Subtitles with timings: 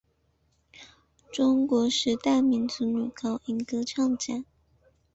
[1.31, 4.43] 中国十大民族女高音歌唱家。